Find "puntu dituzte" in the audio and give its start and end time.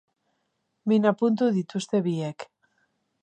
1.19-2.03